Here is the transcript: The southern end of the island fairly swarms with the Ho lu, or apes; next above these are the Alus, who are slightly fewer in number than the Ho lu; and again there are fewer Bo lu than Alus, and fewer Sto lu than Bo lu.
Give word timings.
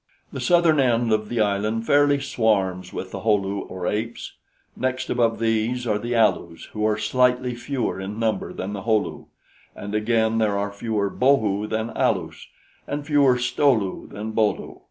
The 0.33 0.39
southern 0.41 0.79
end 0.79 1.11
of 1.11 1.29
the 1.29 1.41
island 1.41 1.85
fairly 1.85 2.19
swarms 2.19 2.91
with 2.91 3.11
the 3.11 3.19
Ho 3.19 3.35
lu, 3.35 3.59
or 3.59 3.85
apes; 3.85 4.31
next 4.75 5.11
above 5.11 5.37
these 5.37 5.85
are 5.85 5.99
the 5.99 6.15
Alus, 6.15 6.65
who 6.73 6.83
are 6.87 6.97
slightly 6.97 7.53
fewer 7.53 7.99
in 7.99 8.17
number 8.17 8.51
than 8.51 8.73
the 8.73 8.81
Ho 8.81 8.97
lu; 8.97 9.27
and 9.75 9.93
again 9.93 10.39
there 10.39 10.57
are 10.57 10.71
fewer 10.71 11.11
Bo 11.11 11.35
lu 11.37 11.67
than 11.67 11.91
Alus, 11.91 12.47
and 12.87 13.05
fewer 13.05 13.37
Sto 13.37 13.71
lu 13.75 14.07
than 14.11 14.31
Bo 14.31 14.49
lu. 14.49 14.79